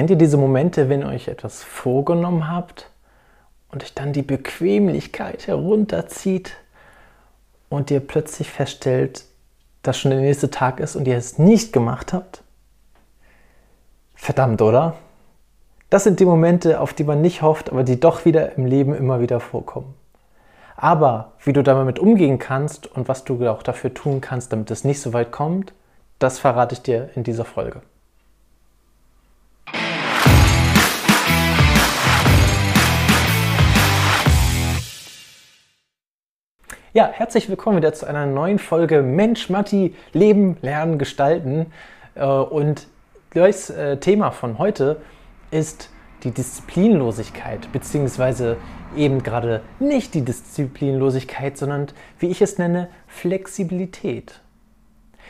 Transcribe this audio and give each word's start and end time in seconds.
Kennt 0.00 0.08
ihr 0.08 0.16
diese 0.16 0.38
Momente, 0.38 0.88
wenn 0.88 1.02
ihr 1.02 1.08
euch 1.08 1.28
etwas 1.28 1.62
vorgenommen 1.62 2.48
habt 2.48 2.88
und 3.70 3.82
euch 3.82 3.92
dann 3.92 4.14
die 4.14 4.22
Bequemlichkeit 4.22 5.46
herunterzieht 5.46 6.56
und 7.68 7.90
ihr 7.90 8.00
plötzlich 8.00 8.48
feststellt, 8.48 9.26
dass 9.82 9.98
schon 9.98 10.10
der 10.10 10.22
nächste 10.22 10.50
Tag 10.50 10.80
ist 10.80 10.96
und 10.96 11.06
ihr 11.06 11.18
es 11.18 11.38
nicht 11.38 11.74
gemacht 11.74 12.14
habt? 12.14 12.42
Verdammt, 14.14 14.62
oder? 14.62 14.94
Das 15.90 16.04
sind 16.04 16.18
die 16.18 16.24
Momente, 16.24 16.80
auf 16.80 16.94
die 16.94 17.04
man 17.04 17.20
nicht 17.20 17.42
hofft, 17.42 17.68
aber 17.68 17.84
die 17.84 18.00
doch 18.00 18.24
wieder 18.24 18.56
im 18.56 18.64
Leben 18.64 18.94
immer 18.94 19.20
wieder 19.20 19.38
vorkommen. 19.38 19.92
Aber 20.76 21.32
wie 21.44 21.52
du 21.52 21.62
damit 21.62 21.98
umgehen 21.98 22.38
kannst 22.38 22.86
und 22.86 23.06
was 23.06 23.24
du 23.24 23.46
auch 23.46 23.62
dafür 23.62 23.92
tun 23.92 24.22
kannst, 24.22 24.50
damit 24.50 24.70
es 24.70 24.82
nicht 24.82 25.02
so 25.02 25.12
weit 25.12 25.30
kommt, 25.30 25.74
das 26.18 26.38
verrate 26.38 26.72
ich 26.72 26.80
dir 26.80 27.10
in 27.16 27.22
dieser 27.22 27.44
Folge. 27.44 27.82
Ja, 36.92 37.08
herzlich 37.08 37.48
willkommen 37.48 37.76
wieder 37.76 37.92
zu 37.92 38.04
einer 38.04 38.26
neuen 38.26 38.58
Folge 38.58 39.00
Mensch, 39.00 39.48
Matti, 39.48 39.94
Leben, 40.12 40.56
Lernen, 40.60 40.98
Gestalten. 40.98 41.66
Äh, 42.16 42.24
und 42.24 42.88
das 43.32 43.70
äh, 43.70 43.98
Thema 43.98 44.32
von 44.32 44.58
heute 44.58 45.00
ist 45.52 45.90
die 46.24 46.32
Disziplinlosigkeit, 46.32 47.70
beziehungsweise 47.70 48.56
eben 48.96 49.22
gerade 49.22 49.60
nicht 49.78 50.14
die 50.14 50.22
Disziplinlosigkeit, 50.24 51.56
sondern 51.56 51.86
wie 52.18 52.26
ich 52.26 52.42
es 52.42 52.58
nenne, 52.58 52.88
Flexibilität. 53.06 54.40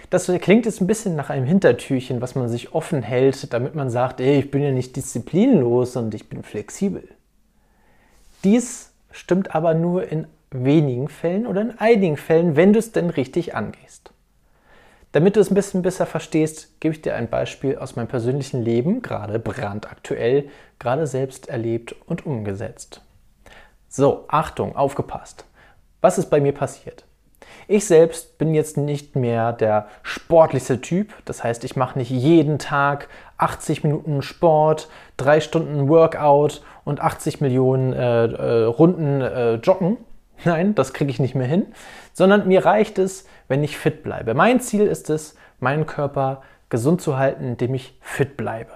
Das 0.08 0.32
klingt 0.40 0.64
jetzt 0.64 0.80
ein 0.80 0.86
bisschen 0.86 1.14
nach 1.14 1.28
einem 1.28 1.44
Hintertürchen, 1.44 2.22
was 2.22 2.34
man 2.34 2.48
sich 2.48 2.72
offen 2.72 3.02
hält, 3.02 3.52
damit 3.52 3.74
man 3.74 3.90
sagt, 3.90 4.22
ey, 4.22 4.38
ich 4.38 4.50
bin 4.50 4.62
ja 4.62 4.72
nicht 4.72 4.96
disziplinlos 4.96 5.94
und 5.96 6.14
ich 6.14 6.30
bin 6.30 6.42
flexibel. 6.42 7.06
Dies 8.44 8.94
stimmt 9.10 9.54
aber 9.54 9.74
nur 9.74 10.10
in 10.10 10.26
wenigen 10.50 11.08
Fällen 11.08 11.46
oder 11.46 11.60
in 11.60 11.78
einigen 11.78 12.16
Fällen, 12.16 12.56
wenn 12.56 12.72
du 12.72 12.78
es 12.78 12.92
denn 12.92 13.10
richtig 13.10 13.54
angehst. 13.54 14.12
Damit 15.12 15.34
du 15.34 15.40
es 15.40 15.50
ein 15.50 15.54
bisschen 15.54 15.82
besser 15.82 16.06
verstehst, 16.06 16.80
gebe 16.80 16.94
ich 16.94 17.02
dir 17.02 17.16
ein 17.16 17.28
Beispiel 17.28 17.76
aus 17.78 17.96
meinem 17.96 18.06
persönlichen 18.06 18.62
Leben, 18.62 19.02
gerade 19.02 19.40
brandaktuell, 19.40 20.48
gerade 20.78 21.06
selbst 21.06 21.48
erlebt 21.48 21.94
und 22.06 22.26
umgesetzt. 22.26 23.02
So, 23.88 24.24
Achtung, 24.28 24.76
aufgepasst. 24.76 25.44
Was 26.00 26.16
ist 26.16 26.30
bei 26.30 26.40
mir 26.40 26.52
passiert? 26.52 27.04
Ich 27.66 27.86
selbst 27.86 28.38
bin 28.38 28.54
jetzt 28.54 28.76
nicht 28.76 29.16
mehr 29.16 29.52
der 29.52 29.88
sportlichste 30.02 30.80
Typ. 30.80 31.12
Das 31.24 31.42
heißt, 31.42 31.64
ich 31.64 31.76
mache 31.76 31.98
nicht 31.98 32.10
jeden 32.10 32.58
Tag 32.58 33.08
80 33.38 33.82
Minuten 33.82 34.22
Sport, 34.22 34.88
drei 35.16 35.40
Stunden 35.40 35.88
Workout 35.88 36.62
und 36.84 37.00
80 37.00 37.40
Millionen 37.40 37.92
äh, 37.92 38.26
äh, 38.26 38.64
Runden 38.64 39.20
äh, 39.20 39.54
Joggen. 39.54 39.96
Nein, 40.44 40.74
das 40.74 40.92
kriege 40.92 41.10
ich 41.10 41.20
nicht 41.20 41.34
mehr 41.34 41.46
hin, 41.46 41.66
sondern 42.12 42.48
mir 42.48 42.64
reicht 42.64 42.98
es, 42.98 43.26
wenn 43.48 43.64
ich 43.64 43.76
fit 43.76 44.02
bleibe. 44.02 44.34
Mein 44.34 44.60
Ziel 44.60 44.86
ist 44.86 45.10
es, 45.10 45.36
meinen 45.58 45.86
Körper 45.86 46.42
gesund 46.68 47.02
zu 47.02 47.18
halten, 47.18 47.44
indem 47.44 47.74
ich 47.74 47.98
fit 48.00 48.36
bleibe. 48.36 48.72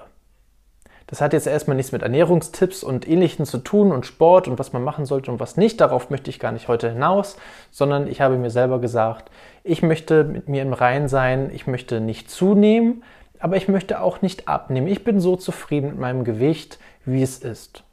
Das 1.06 1.20
hat 1.20 1.32
jetzt 1.32 1.46
erstmal 1.46 1.76
nichts 1.76 1.92
mit 1.92 2.02
Ernährungstipps 2.02 2.82
und 2.82 3.06
Ähnlichem 3.06 3.44
zu 3.44 3.58
tun 3.58 3.92
und 3.92 4.06
Sport 4.06 4.48
und 4.48 4.58
was 4.58 4.72
man 4.72 4.82
machen 4.82 5.04
sollte 5.04 5.30
und 5.30 5.38
was 5.38 5.56
nicht. 5.56 5.80
Darauf 5.80 6.10
möchte 6.10 6.30
ich 6.30 6.40
gar 6.40 6.50
nicht 6.50 6.66
heute 6.66 6.90
hinaus, 6.90 7.36
sondern 7.70 8.06
ich 8.08 8.20
habe 8.20 8.36
mir 8.38 8.50
selber 8.50 8.80
gesagt, 8.80 9.30
ich 9.62 9.82
möchte 9.82 10.24
mit 10.24 10.48
mir 10.48 10.62
im 10.62 10.72
Rein 10.72 11.08
sein, 11.08 11.50
ich 11.52 11.66
möchte 11.66 12.00
nicht 12.00 12.30
zunehmen, 12.30 13.04
aber 13.38 13.56
ich 13.56 13.68
möchte 13.68 14.00
auch 14.00 14.22
nicht 14.22 14.48
abnehmen. 14.48 14.88
Ich 14.88 15.04
bin 15.04 15.20
so 15.20 15.36
zufrieden 15.36 15.90
mit 15.90 15.98
meinem 15.98 16.24
Gewicht, 16.24 16.78
wie 17.04 17.22
es 17.22 17.38
ist. 17.38 17.83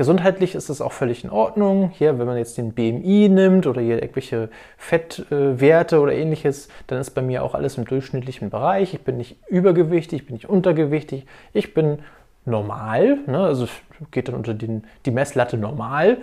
Gesundheitlich 0.00 0.54
ist 0.54 0.70
es 0.70 0.80
auch 0.80 0.92
völlig 0.92 1.24
in 1.24 1.30
Ordnung. 1.30 1.90
Hier, 1.90 2.18
wenn 2.18 2.26
man 2.26 2.38
jetzt 2.38 2.56
den 2.56 2.72
BMI 2.72 3.28
nimmt 3.28 3.66
oder 3.66 3.82
hier 3.82 4.00
irgendwelche 4.00 4.48
Fettwerte 4.78 6.00
oder 6.00 6.14
ähnliches, 6.14 6.70
dann 6.86 6.98
ist 6.98 7.10
bei 7.10 7.20
mir 7.20 7.44
auch 7.44 7.54
alles 7.54 7.76
im 7.76 7.84
durchschnittlichen 7.84 8.48
Bereich. 8.48 8.94
Ich 8.94 9.02
bin 9.02 9.18
nicht 9.18 9.36
übergewichtig, 9.50 10.20
ich 10.20 10.26
bin 10.26 10.32
nicht 10.32 10.48
untergewichtig, 10.48 11.26
ich 11.52 11.74
bin 11.74 11.98
normal, 12.46 13.18
ne? 13.26 13.44
also 13.44 13.68
geht 14.10 14.28
dann 14.28 14.36
unter 14.36 14.54
den, 14.54 14.84
die 15.04 15.10
Messlatte 15.10 15.58
normal. 15.58 16.22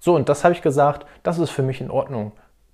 So, 0.00 0.16
und 0.16 0.28
das 0.28 0.42
habe 0.42 0.54
ich 0.54 0.60
gesagt, 0.60 1.06
das 1.22 1.38
ist 1.38 1.50
für 1.50 1.62
mich 1.62 1.80
in 1.80 1.92
Ordnung. 1.92 2.32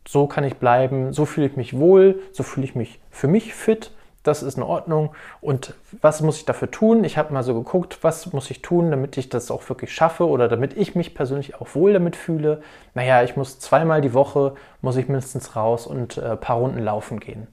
So 0.09 0.27
kann 0.27 0.45
ich 0.45 0.57
bleiben, 0.57 1.13
so 1.13 1.27
fühle 1.27 1.49
ich 1.49 1.57
mich 1.59 1.77
wohl, 1.77 2.21
so 2.33 2.43
fühle 2.43 2.65
ich 2.65 2.75
mich 2.75 3.01
für 3.11 3.29
mich 3.29 3.53
fit 3.53 3.91
das 4.23 4.43
ist 4.43 4.57
in 4.57 4.63
Ordnung. 4.63 5.11
Und 5.41 5.75
was 6.01 6.21
muss 6.21 6.39
ich 6.39 6.45
dafür 6.45 6.71
tun? 6.71 7.05
Ich 7.05 7.17
habe 7.17 7.33
mal 7.33 7.43
so 7.43 7.55
geguckt, 7.55 7.99
was 8.03 8.33
muss 8.33 8.51
ich 8.51 8.63
tun, 8.63 8.91
damit 8.91 9.17
ich 9.17 9.29
das 9.29 9.51
auch 9.51 9.69
wirklich 9.69 9.93
schaffe 9.93 10.29
oder 10.29 10.49
damit 10.49 10.77
ich 10.77 10.95
mich 10.95 11.15
persönlich 11.15 11.61
auch 11.61 11.75
wohl 11.75 11.93
damit 11.93 12.17
fühle. 12.17 12.63
Naja, 12.95 13.23
ich 13.23 13.37
muss 13.37 13.59
zweimal 13.59 14.01
die 14.01 14.15
Woche, 14.15 14.55
muss 14.81 14.97
ich 14.97 15.09
mindestens 15.09 15.57
raus 15.57 15.87
und 15.87 16.19
ein 16.19 16.33
äh, 16.33 16.37
paar 16.37 16.57
Runden 16.57 16.83
laufen 16.83 17.21
gehen. 17.21 17.49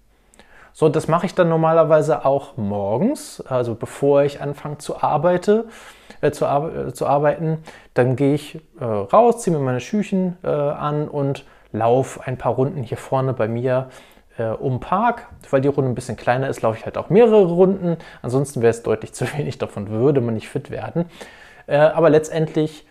So, 0.77 0.89
das 0.89 1.07
mache 1.07 1.25
ich 1.25 1.33
dann 1.33 1.47
normalerweise 1.47 2.25
auch 2.25 2.57
morgens, 2.57 3.39
also 3.39 3.75
bevor 3.75 4.23
ich 4.23 4.41
anfange 4.41 4.77
zu, 4.77 5.01
arbeite, 5.01 5.69
äh, 6.19 6.31
zu, 6.31 6.45
ar 6.47 6.87
äh, 6.87 6.93
zu, 6.93 7.05
arbeiten. 7.05 7.59
Dann 7.93 8.17
gehe 8.17 8.33
ich 8.33 8.59
äh, 8.81 8.83
raus, 8.83 9.41
ziehe 9.41 9.55
mir 9.55 9.63
meine 9.63 9.79
Schüchen 9.79 10.37
äh, 10.43 10.49
an 10.49 11.07
und 11.07 11.45
laufe 11.71 12.25
ein 12.25 12.37
paar 12.37 12.55
Runden 12.55 12.83
hier 12.83 12.97
vorne 12.97 13.31
bei 13.31 13.47
mir 13.47 13.89
äh, 14.37 14.47
um 14.47 14.79
Park. 14.79 15.27
Weil 15.49 15.61
die 15.61 15.67
Runde 15.67 15.91
ein 15.91 15.95
bisschen 15.95 16.17
kleiner 16.17 16.49
ist, 16.49 16.61
laufe 16.61 16.77
ich 16.77 16.85
halt 16.85 16.97
auch 16.97 17.09
mehrere 17.09 17.45
Runden. 17.45 17.97
Ansonsten 18.21 18.61
wäre 18.61 18.71
es 18.71 18.83
deutlich 18.83 19.13
zu 19.15 19.25
wenig, 19.37 19.57
davon 19.57 19.89
würde 19.89 20.21
man 20.21 20.33
nicht 20.33 20.49
fit 20.49 20.71
werden. 20.71 21.05
Äh, 21.67 21.77
aber 21.77 22.09
letztendlich 22.09 22.85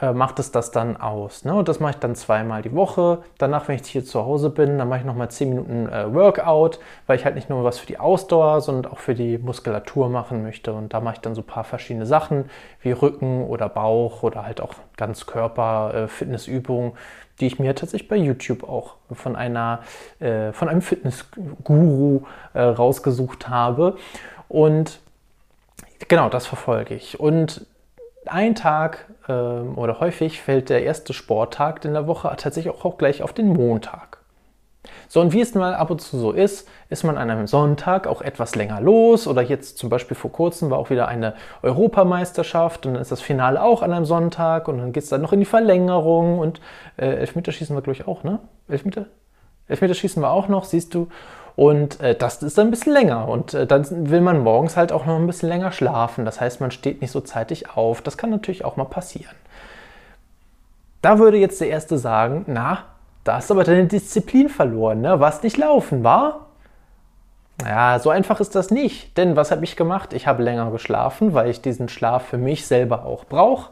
äh, 0.00 0.12
macht 0.12 0.38
es 0.38 0.50
das 0.50 0.70
dann 0.70 0.96
aus. 0.96 1.44
Ne? 1.44 1.54
Und 1.54 1.68
das 1.68 1.78
mache 1.80 1.90
ich 1.92 1.98
dann 1.98 2.14
zweimal 2.14 2.62
die 2.62 2.74
Woche. 2.74 3.18
Danach, 3.38 3.68
wenn 3.68 3.76
ich 3.76 3.86
hier 3.86 4.04
zu 4.04 4.24
Hause 4.24 4.48
bin, 4.50 4.78
dann 4.78 4.88
mache 4.88 5.00
ich 5.00 5.04
nochmal 5.04 5.30
10 5.30 5.48
Minuten 5.50 5.88
äh, 5.88 6.12
Workout, 6.14 6.80
weil 7.06 7.18
ich 7.18 7.24
halt 7.24 7.34
nicht 7.34 7.50
nur 7.50 7.64
was 7.64 7.78
für 7.78 7.86
die 7.86 7.98
Ausdauer, 7.98 8.60
sondern 8.62 8.90
auch 8.92 8.98
für 8.98 9.14
die 9.14 9.36
Muskulatur 9.38 10.08
machen 10.08 10.42
möchte. 10.42 10.72
Und 10.72 10.94
da 10.94 11.00
mache 11.00 11.16
ich 11.16 11.20
dann 11.20 11.34
so 11.34 11.42
ein 11.42 11.46
paar 11.46 11.64
verschiedene 11.64 12.06
Sachen 12.06 12.48
wie 12.80 12.92
Rücken 12.92 13.44
oder 13.44 13.68
Bauch 13.68 14.22
oder 14.22 14.46
halt 14.46 14.60
auch 14.60 14.74
Ganzkörper-Fitnessübungen, 14.96 16.92
äh, 16.92 16.94
die 17.40 17.46
ich 17.46 17.58
mir 17.58 17.74
tatsächlich 17.74 18.08
bei 18.08 18.16
YouTube 18.16 18.64
auch 18.64 18.94
von 19.12 19.36
einer, 19.36 19.80
äh, 20.18 20.52
von 20.52 20.68
einem 20.68 20.82
Fitnessguru 20.82 22.22
äh, 22.54 22.60
rausgesucht 22.60 23.48
habe. 23.48 23.96
Und 24.48 25.00
genau, 26.08 26.28
das 26.28 26.46
verfolge 26.46 26.94
ich. 26.94 27.20
Und 27.20 27.66
ein 28.26 28.54
Tag 28.54 29.06
ähm, 29.28 29.76
oder 29.76 30.00
häufig 30.00 30.40
fällt 30.40 30.68
der 30.68 30.82
erste 30.82 31.12
Sporttag 31.12 31.84
in 31.84 31.94
der 31.94 32.06
Woche 32.06 32.34
tatsächlich 32.36 32.74
auch, 32.74 32.84
auch 32.84 32.98
gleich 32.98 33.22
auf 33.22 33.32
den 33.32 33.48
Montag. 33.48 34.20
So, 35.08 35.20
und 35.20 35.32
wie 35.32 35.40
es 35.40 35.54
mal 35.54 35.74
ab 35.74 35.90
und 35.90 36.00
zu 36.00 36.18
so 36.18 36.32
ist, 36.32 36.68
ist 36.88 37.04
man 37.04 37.18
an 37.18 37.30
einem 37.30 37.46
Sonntag 37.46 38.06
auch 38.06 38.22
etwas 38.22 38.54
länger 38.54 38.80
los 38.80 39.26
oder 39.26 39.42
jetzt 39.42 39.76
zum 39.76 39.90
Beispiel 39.90 40.16
vor 40.16 40.32
kurzem 40.32 40.70
war 40.70 40.78
auch 40.78 40.88
wieder 40.88 41.08
eine 41.08 41.34
Europameisterschaft 41.62 42.86
und 42.86 42.94
dann 42.94 43.02
ist 43.02 43.12
das 43.12 43.20
Finale 43.20 43.62
auch 43.62 43.82
an 43.82 43.92
einem 43.92 44.04
Sonntag 44.06 44.68
und 44.68 44.78
dann 44.78 44.92
geht 44.92 45.02
es 45.02 45.10
dann 45.10 45.20
noch 45.20 45.32
in 45.32 45.40
die 45.40 45.46
Verlängerung 45.46 46.38
und 46.38 46.60
äh, 46.96 47.06
Elfmeterschießen 47.06 47.76
wir, 47.76 47.82
glaube 47.82 47.98
ich, 47.98 48.08
auch, 48.08 48.24
ne? 48.24 48.38
Elfmeter? 48.68 49.06
Elfmeterschießen 49.68 50.22
wir 50.22 50.30
auch 50.30 50.48
noch, 50.48 50.64
siehst 50.64 50.94
du. 50.94 51.08
Und 51.60 52.00
äh, 52.00 52.14
das 52.14 52.42
ist 52.42 52.56
dann 52.56 52.68
ein 52.68 52.70
bisschen 52.70 52.94
länger. 52.94 53.28
Und 53.28 53.52
äh, 53.52 53.66
dann 53.66 54.08
will 54.08 54.22
man 54.22 54.38
morgens 54.38 54.78
halt 54.78 54.92
auch 54.92 55.04
noch 55.04 55.16
ein 55.16 55.26
bisschen 55.26 55.50
länger 55.50 55.72
schlafen. 55.72 56.24
Das 56.24 56.40
heißt, 56.40 56.62
man 56.62 56.70
steht 56.70 57.02
nicht 57.02 57.10
so 57.10 57.20
zeitig 57.20 57.76
auf. 57.76 58.00
Das 58.00 58.16
kann 58.16 58.30
natürlich 58.30 58.64
auch 58.64 58.78
mal 58.78 58.86
passieren. 58.86 59.36
Da 61.02 61.18
würde 61.18 61.36
jetzt 61.36 61.60
der 61.60 61.68
Erste 61.68 61.98
sagen, 61.98 62.46
na, 62.46 62.84
da 63.24 63.34
hast 63.34 63.50
du 63.50 63.54
aber 63.54 63.64
deine 63.64 63.84
Disziplin 63.84 64.48
verloren, 64.48 65.02
ne? 65.02 65.20
Was 65.20 65.42
nicht 65.42 65.58
laufen, 65.58 66.02
war? 66.02 66.46
Ja, 67.62 67.98
so 67.98 68.08
einfach 68.08 68.40
ist 68.40 68.54
das 68.54 68.70
nicht. 68.70 69.18
Denn 69.18 69.36
was 69.36 69.50
habe 69.50 69.62
ich 69.62 69.76
gemacht? 69.76 70.14
Ich 70.14 70.26
habe 70.26 70.42
länger 70.42 70.70
geschlafen, 70.70 71.34
weil 71.34 71.50
ich 71.50 71.60
diesen 71.60 71.90
Schlaf 71.90 72.24
für 72.24 72.38
mich 72.38 72.66
selber 72.66 73.04
auch 73.04 73.26
brauche. 73.26 73.70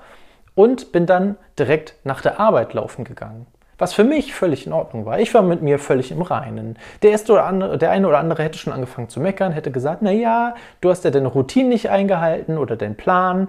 Und 0.55 0.93
bin 0.93 1.07
dann 1.07 1.37
direkt 1.59 1.95
nach 2.05 2.21
der 2.21 2.39
Arbeit 2.39 2.75
laufen 2.75 3.05
gegangen. 3.05 3.47
Was 3.79 3.95
für 3.95 4.03
mich 4.03 4.35
völlig 4.35 4.67
in 4.67 4.73
Ordnung 4.73 5.07
war. 5.07 5.21
Ich 5.21 5.33
war 5.35 5.43
mit 5.43 5.63
mir 5.63 5.79
völlig 5.79 6.11
im 6.11 6.21
Reinen. 6.21 6.77
Der, 7.03 7.13
erste 7.13 7.33
oder 7.33 7.47
andere, 7.47 7.79
der 7.79 7.93
eine 7.93 8.09
oder 8.09 8.19
andere 8.19 8.43
hätte 8.43 8.59
schon 8.59 8.73
angefangen 8.73 9.09
zu 9.09 9.21
meckern, 9.21 9.53
hätte 9.53 9.71
gesagt, 9.71 10.03
na 10.03 10.11
ja, 10.11 10.57
du 10.81 10.91
hast 10.91 11.05
ja 11.05 11.13
deine 11.13 11.29
Routine 11.29 11.69
nicht 11.69 11.89
eingehalten 11.89 12.59
oder 12.59 12.77
deinen 12.77 12.97
Plan. 12.97 13.49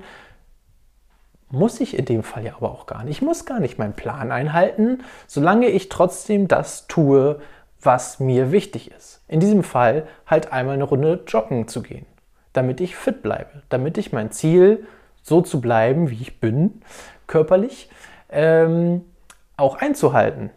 Muss 1.49 1.81
ich 1.81 1.97
in 1.97 2.05
dem 2.05 2.21
Fall 2.21 2.45
ja 2.45 2.53
aber 2.57 2.69
auch 2.69 2.85
gar 2.85 3.03
nicht. 3.03 3.17
Ich 3.17 3.21
muss 3.23 3.45
gar 3.45 3.59
nicht 3.59 3.79
meinen 3.79 3.93
Plan 3.93 4.31
einhalten, 4.31 5.03
solange 5.25 5.67
ich 5.67 5.89
trotzdem 5.89 6.47
das 6.47 6.85
tue, 6.85 7.39
was 7.81 8.19
mir 8.19 8.51
wichtig 8.51 8.91
ist. 8.91 9.23
In 9.27 9.39
diesem 9.39 9.63
Fall 9.63 10.05
halt 10.27 10.53
einmal 10.53 10.75
eine 10.75 10.83
Runde 10.83 11.23
joggen 11.27 11.67
zu 11.67 11.81
gehen, 11.81 12.05
damit 12.53 12.81
ich 12.81 12.95
fit 12.95 13.23
bleibe, 13.23 13.63
damit 13.69 13.97
ich 13.97 14.13
mein 14.13 14.31
Ziel, 14.31 14.85
so 15.23 15.41
zu 15.41 15.59
bleiben, 15.59 16.11
wie 16.11 16.21
ich 16.21 16.39
bin, 16.39 16.81
körperlich, 17.25 17.89
ähm, 18.29 19.05
auch 19.59 19.77
einzuhalten. 19.77 20.49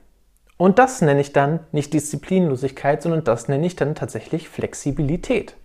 Und 0.56 0.78
das 0.78 1.00
nenne 1.00 1.20
ich 1.20 1.32
dann 1.32 1.60
nicht 1.72 1.92
Disziplinlosigkeit, 1.92 3.02
sondern 3.02 3.24
das 3.24 3.48
nenne 3.48 3.66
ich 3.66 3.76
dann 3.76 3.94
tatsächlich 3.94 4.48
Flexibilität. 4.48 5.56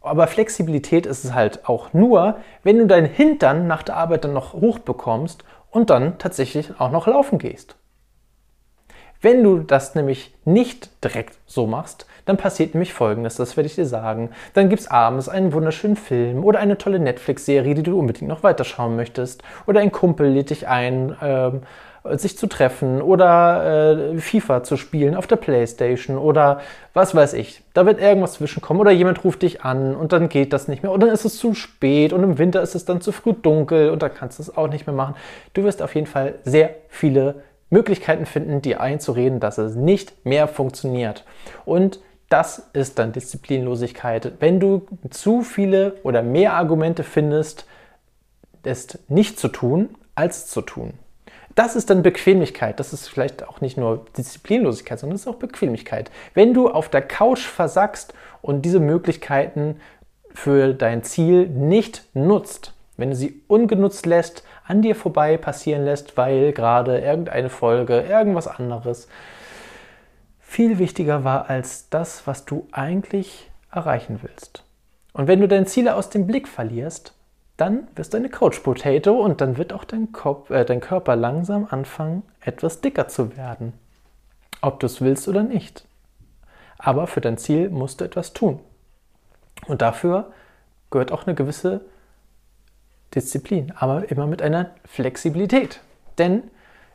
Aber 0.00 0.26
Flexibilität 0.26 1.06
ist 1.06 1.24
es 1.24 1.34
halt 1.34 1.68
auch 1.68 1.92
nur, 1.92 2.36
wenn 2.62 2.78
du 2.78 2.86
deinen 2.86 3.08
Hintern 3.08 3.66
nach 3.66 3.82
der 3.82 3.96
Arbeit 3.96 4.24
dann 4.24 4.32
noch 4.32 4.54
hochbekommst 4.54 5.44
und 5.70 5.90
dann 5.90 6.18
tatsächlich 6.18 6.80
auch 6.80 6.90
noch 6.90 7.06
laufen 7.06 7.38
gehst. 7.38 7.76
Wenn 9.22 9.44
du 9.44 9.58
das 9.58 9.94
nämlich 9.94 10.34
nicht 10.46 11.04
direkt 11.04 11.36
so 11.44 11.66
machst, 11.66 12.06
dann 12.24 12.38
passiert 12.38 12.74
nämlich 12.74 12.94
Folgendes, 12.94 13.36
das 13.36 13.56
werde 13.56 13.66
ich 13.66 13.74
dir 13.74 13.84
sagen. 13.84 14.30
Dann 14.54 14.70
gibt 14.70 14.80
es 14.80 14.90
abends 14.90 15.28
einen 15.28 15.52
wunderschönen 15.52 15.96
Film 15.96 16.42
oder 16.42 16.58
eine 16.58 16.78
tolle 16.78 16.98
Netflix-Serie, 16.98 17.74
die 17.74 17.82
du 17.82 17.98
unbedingt 17.98 18.28
noch 18.28 18.42
weiterschauen 18.42 18.96
möchtest. 18.96 19.42
Oder 19.66 19.80
ein 19.80 19.92
Kumpel 19.92 20.28
lädt 20.28 20.48
dich 20.48 20.68
ein, 20.68 21.14
ähm, 21.20 21.62
sich 22.14 22.38
zu 22.38 22.46
treffen 22.46 23.02
oder 23.02 24.14
äh, 24.14 24.18
FIFA 24.18 24.62
zu 24.62 24.76
spielen 24.76 25.14
auf 25.14 25.26
der 25.26 25.36
Playstation 25.36 26.16
oder 26.16 26.60
was 26.94 27.14
weiß 27.14 27.34
ich. 27.34 27.62
Da 27.74 27.84
wird 27.84 28.00
irgendwas 28.00 28.34
zwischenkommen 28.34 28.80
oder 28.80 28.90
jemand 28.90 29.22
ruft 29.22 29.42
dich 29.42 29.62
an 29.62 29.94
und 29.94 30.12
dann 30.12 30.28
geht 30.28 30.52
das 30.52 30.66
nicht 30.66 30.82
mehr 30.82 30.92
oder 30.92 31.06
dann 31.06 31.14
ist 31.14 31.24
es 31.24 31.36
zu 31.36 31.54
spät 31.54 32.12
und 32.12 32.22
im 32.22 32.38
Winter 32.38 32.62
ist 32.62 32.74
es 32.74 32.84
dann 32.84 33.00
zu 33.00 33.12
früh 33.12 33.34
dunkel 33.34 33.90
und 33.90 34.02
dann 34.02 34.14
kannst 34.14 34.38
du 34.38 34.42
es 34.42 34.56
auch 34.56 34.68
nicht 34.68 34.86
mehr 34.86 34.96
machen. 34.96 35.14
Du 35.52 35.64
wirst 35.64 35.82
auf 35.82 35.94
jeden 35.94 36.06
Fall 36.06 36.36
sehr 36.44 36.74
viele 36.88 37.42
Möglichkeiten 37.68 38.26
finden, 38.26 38.62
dir 38.62 38.80
einzureden, 38.80 39.38
dass 39.38 39.58
es 39.58 39.76
nicht 39.76 40.24
mehr 40.24 40.48
funktioniert. 40.48 41.24
Und 41.64 42.00
das 42.28 42.70
ist 42.72 42.98
dann 42.98 43.12
Disziplinlosigkeit. 43.12 44.32
Wenn 44.40 44.60
du 44.60 44.86
zu 45.10 45.42
viele 45.42 45.94
oder 46.02 46.22
mehr 46.22 46.54
Argumente 46.54 47.04
findest, 47.04 47.66
es 48.62 48.98
nicht 49.08 49.38
zu 49.38 49.48
tun, 49.48 49.90
als 50.14 50.46
zu 50.46 50.60
tun. 50.62 50.94
Das 51.60 51.76
ist 51.76 51.90
dann 51.90 52.02
Bequemlichkeit. 52.02 52.80
Das 52.80 52.94
ist 52.94 53.06
vielleicht 53.08 53.46
auch 53.46 53.60
nicht 53.60 53.76
nur 53.76 54.06
Disziplinlosigkeit, 54.16 54.98
sondern 54.98 55.16
es 55.16 55.20
ist 55.20 55.28
auch 55.28 55.34
Bequemlichkeit. 55.34 56.10
Wenn 56.32 56.54
du 56.54 56.70
auf 56.70 56.88
der 56.88 57.02
Couch 57.02 57.42
versackst 57.42 58.14
und 58.40 58.62
diese 58.62 58.80
Möglichkeiten 58.80 59.78
für 60.32 60.72
dein 60.72 61.02
Ziel 61.02 61.46
nicht 61.48 62.06
nutzt, 62.14 62.72
wenn 62.96 63.10
du 63.10 63.16
sie 63.16 63.42
ungenutzt 63.46 64.06
lässt, 64.06 64.42
an 64.66 64.80
dir 64.80 64.96
vorbei 64.96 65.36
passieren 65.36 65.84
lässt, 65.84 66.16
weil 66.16 66.52
gerade 66.52 66.98
irgendeine 66.98 67.50
Folge, 67.50 68.00
irgendwas 68.08 68.48
anderes 68.48 69.06
viel 70.40 70.78
wichtiger 70.78 71.24
war 71.24 71.50
als 71.50 71.90
das, 71.90 72.26
was 72.26 72.46
du 72.46 72.68
eigentlich 72.72 73.50
erreichen 73.70 74.20
willst. 74.22 74.64
Und 75.12 75.28
wenn 75.28 75.42
du 75.42 75.46
deine 75.46 75.66
Ziele 75.66 75.94
aus 75.94 76.08
dem 76.08 76.26
Blick 76.26 76.48
verlierst, 76.48 77.12
dann 77.60 77.88
wirst 77.94 78.14
du 78.14 78.16
eine 78.16 78.30
Couch 78.30 78.62
Potato 78.62 79.12
und 79.12 79.40
dann 79.40 79.58
wird 79.58 79.72
auch 79.72 79.84
dein, 79.84 80.12
Kopf, 80.12 80.50
äh, 80.50 80.64
dein 80.64 80.80
Körper 80.80 81.14
langsam 81.14 81.66
anfangen, 81.70 82.22
etwas 82.40 82.80
dicker 82.80 83.08
zu 83.08 83.36
werden. 83.36 83.74
Ob 84.62 84.80
du 84.80 84.86
es 84.86 85.00
willst 85.00 85.28
oder 85.28 85.42
nicht. 85.42 85.84
Aber 86.78 87.06
für 87.06 87.20
dein 87.20 87.36
Ziel 87.36 87.68
musst 87.68 88.00
du 88.00 88.04
etwas 88.04 88.32
tun. 88.32 88.60
Und 89.66 89.82
dafür 89.82 90.32
gehört 90.90 91.12
auch 91.12 91.26
eine 91.26 91.34
gewisse 91.34 91.82
Disziplin, 93.14 93.72
aber 93.76 94.10
immer 94.10 94.26
mit 94.26 94.40
einer 94.40 94.70
Flexibilität. 94.86 95.80
Denn 96.18 96.44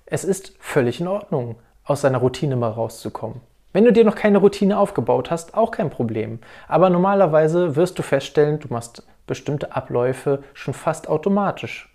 es 0.06 0.24
ist 0.24 0.56
völlig 0.60 1.00
in 1.00 1.08
Ordnung, 1.08 1.58
aus 1.84 2.02
seiner 2.02 2.18
Routine 2.18 2.56
mal 2.56 2.72
rauszukommen. 2.72 3.42
Wenn 3.74 3.86
du 3.86 3.94
dir 3.94 4.06
noch 4.06 4.16
keine 4.16 4.40
Routine 4.40 4.80
aufgebaut 4.80 5.30
hast, 5.30 5.54
auch 5.54 5.70
kein 5.70 5.90
Problem. 5.90 6.40
Aber 6.68 6.90
normalerweise 6.90 7.76
wirst 7.76 8.00
du 8.00 8.04
feststellen, 8.04 8.60
du 8.60 8.70
machst 8.70 9.04
bestimmte 9.28 9.76
Abläufe 9.76 10.44
schon 10.54 10.74
fast 10.74 11.08
automatisch. 11.08 11.92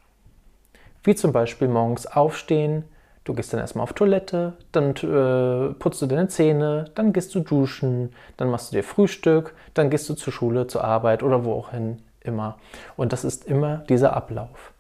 Wie 1.03 1.15
zum 1.15 1.32
Beispiel 1.32 1.69
morgens 1.69 2.06
aufstehen, 2.06 2.85
du 3.25 3.35
gehst 3.35 3.53
dann 3.53 3.61
erstmal 3.61 3.85
auf 3.85 3.93
Toilette, 3.93 4.55
dann 4.73 4.94
äh, 4.97 5.75
putzt 5.75 6.03
du 6.03 6.06
deine 6.06 6.29
Zähne, 6.29 6.87
dann 6.94 7.12
gehst 7.12 7.35
du 7.35 7.41
duschen, 7.41 8.12
dann 8.37 8.50
machst 8.50 8.71
du 8.71 8.77
dir 8.77 8.82
Frühstück, 8.82 9.55
dann 9.75 9.91
gehst 9.91 10.09
du 10.09 10.15
zur 10.15 10.32
Schule, 10.32 10.67
zur 10.67 10.85
Arbeit 10.85 11.23
oder 11.23 11.44
wo 11.44 11.55
auch 11.55 11.71
hin 11.71 12.03
immer. 12.21 12.59
Und 12.97 13.12
das 13.12 13.25
ist 13.25 13.47
immer 13.47 13.79
dieser 13.88 14.15
Ablauf. 14.15 14.73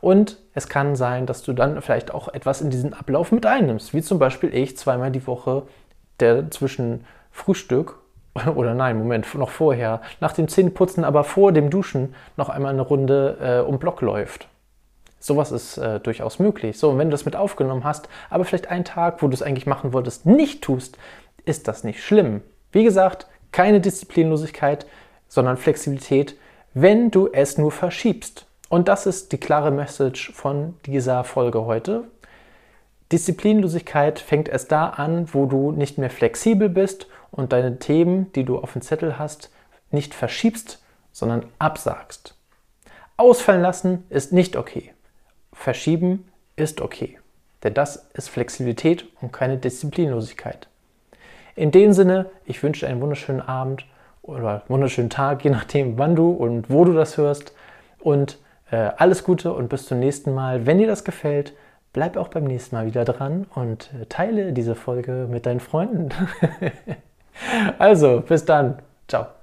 Und 0.00 0.38
es 0.54 0.68
kann 0.68 0.96
sein, 0.96 1.26
dass 1.26 1.42
du 1.42 1.52
dann 1.52 1.80
vielleicht 1.82 2.12
auch 2.12 2.28
etwas 2.28 2.60
in 2.60 2.70
diesen 2.70 2.94
Ablauf 2.94 3.32
mit 3.32 3.46
einnimmst, 3.46 3.94
wie 3.94 4.02
zum 4.02 4.18
Beispiel 4.18 4.54
ich 4.54 4.76
zweimal 4.76 5.10
die 5.10 5.26
Woche, 5.26 5.64
der 6.20 6.50
zwischen 6.50 7.04
Frühstück 7.30 7.98
oder 8.54 8.74
nein, 8.74 8.98
Moment, 8.98 9.32
noch 9.34 9.50
vorher, 9.50 10.00
nach 10.20 10.32
dem 10.32 10.48
Zähneputzen, 10.48 11.04
aber 11.04 11.24
vor 11.24 11.52
dem 11.52 11.70
Duschen 11.70 12.14
noch 12.36 12.48
einmal 12.48 12.72
eine 12.72 12.82
Runde 12.82 13.38
äh, 13.40 13.68
um 13.68 13.78
Block 13.78 14.00
läuft. 14.00 14.48
Sowas 15.20 15.50
ist 15.50 15.78
äh, 15.78 16.00
durchaus 16.00 16.38
möglich. 16.38 16.78
So, 16.78 16.90
und 16.90 16.98
wenn 16.98 17.08
du 17.08 17.12
das 17.12 17.24
mit 17.24 17.34
aufgenommen 17.36 17.84
hast, 17.84 18.08
aber 18.30 18.44
vielleicht 18.44 18.70
einen 18.70 18.84
Tag, 18.84 19.22
wo 19.22 19.28
du 19.28 19.34
es 19.34 19.42
eigentlich 19.42 19.66
machen 19.66 19.92
wolltest, 19.92 20.26
nicht 20.26 20.62
tust, 20.62 20.96
ist 21.44 21.66
das 21.66 21.82
nicht 21.82 22.02
schlimm. 22.02 22.42
Wie 22.70 22.84
gesagt, 22.84 23.26
keine 23.50 23.80
Disziplinlosigkeit, 23.80 24.86
sondern 25.28 25.56
Flexibilität 25.56 26.36
wenn 26.74 27.10
du 27.10 27.28
es 27.32 27.58
nur 27.58 27.72
verschiebst. 27.72 28.46
Und 28.68 28.88
das 28.88 29.06
ist 29.06 29.32
die 29.32 29.38
klare 29.38 29.70
Message 29.70 30.32
von 30.32 30.74
dieser 30.86 31.24
Folge 31.24 31.64
heute. 31.64 32.04
Disziplinlosigkeit 33.10 34.18
fängt 34.18 34.48
erst 34.48 34.70
da 34.70 34.90
an, 34.90 35.28
wo 35.32 35.46
du 35.46 35.72
nicht 35.72 35.96
mehr 35.98 36.10
flexibel 36.10 36.68
bist 36.68 37.06
und 37.30 37.52
deine 37.52 37.78
Themen, 37.78 38.32
die 38.32 38.44
du 38.44 38.58
auf 38.58 38.72
dem 38.72 38.82
Zettel 38.82 39.18
hast, 39.18 39.50
nicht 39.90 40.14
verschiebst, 40.14 40.82
sondern 41.12 41.46
absagst. 41.58 42.34
Ausfallen 43.16 43.62
lassen 43.62 44.04
ist 44.10 44.32
nicht 44.32 44.56
okay. 44.56 44.92
Verschieben 45.52 46.28
ist 46.56 46.80
okay. 46.80 47.18
Denn 47.62 47.74
das 47.74 48.08
ist 48.14 48.28
Flexibilität 48.28 49.06
und 49.20 49.32
keine 49.32 49.58
Disziplinlosigkeit. 49.58 50.68
In 51.56 51.72
dem 51.72 51.92
Sinne, 51.92 52.26
ich 52.44 52.62
wünsche 52.62 52.86
dir 52.86 52.92
einen 52.92 53.00
wunderschönen 53.00 53.40
Abend 53.40 53.84
oder 54.22 54.62
wunderschönen 54.68 55.10
Tag, 55.10 55.42
je 55.42 55.50
nachdem, 55.50 55.98
wann 55.98 56.14
du 56.14 56.30
und 56.30 56.70
wo 56.70 56.84
du 56.84 56.92
das 56.92 57.16
hörst. 57.16 57.52
Und 57.98 58.38
äh, 58.70 58.76
alles 58.96 59.24
Gute 59.24 59.52
und 59.52 59.68
bis 59.68 59.86
zum 59.86 59.98
nächsten 59.98 60.34
Mal. 60.34 60.66
Wenn 60.66 60.78
dir 60.78 60.86
das 60.86 61.02
gefällt, 61.02 61.54
bleib 61.92 62.16
auch 62.16 62.28
beim 62.28 62.44
nächsten 62.44 62.76
Mal 62.76 62.86
wieder 62.86 63.04
dran 63.04 63.46
und 63.54 63.90
äh, 64.00 64.06
teile 64.06 64.52
diese 64.52 64.76
Folge 64.76 65.26
mit 65.28 65.46
deinen 65.46 65.60
Freunden. 65.60 66.10
also, 67.78 68.20
bis 68.20 68.44
dann. 68.44 68.78
Ciao. 69.06 69.37